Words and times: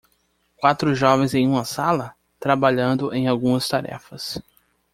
Quatro 0.57 0.95
jovens 0.95 1.35
em 1.35 1.47
uma 1.47 1.63
sala? 1.63 2.15
trabalhando 2.39 3.13
em 3.13 3.27
algumas 3.27 3.67
tarefas. 3.67 4.41